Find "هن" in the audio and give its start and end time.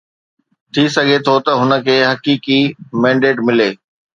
1.61-1.71